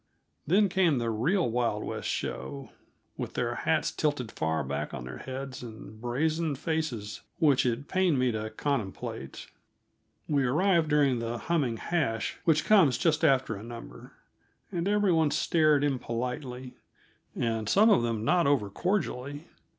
[0.47, 2.71] Then came the real Wild West show,
[3.17, 8.17] with their hats tilted far back on their heads and brazen faces which it pained
[8.17, 9.45] me to contemplate.
[10.27, 14.13] We arrived during that humming hash which comes just after a number,
[14.71, 16.77] and every one stared impolitely,
[17.35, 19.43] and some of them not overcordially.